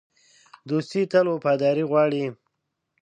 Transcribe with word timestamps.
دوستي 0.69 1.01
تل 1.11 1.25
وفاداري 1.33 1.83
غواړي. 1.89 2.23